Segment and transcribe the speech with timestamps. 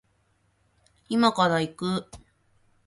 [1.09, 2.07] 今から行く